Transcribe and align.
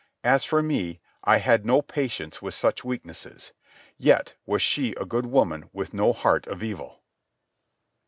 As 0.23 0.43
for 0.43 0.63
me, 0.63 0.99
I 1.23 1.37
had 1.37 1.63
no 1.63 1.83
patience 1.83 2.41
with 2.41 2.55
such 2.55 2.83
weaknesses. 2.83 3.51
Yet 3.99 4.33
was 4.47 4.59
she 4.63 4.93
a 4.93 5.05
good 5.05 5.27
woman 5.27 5.69
with 5.73 5.93
no 5.93 6.11
heart 6.11 6.47
of 6.47 6.63
evil. 6.63 7.03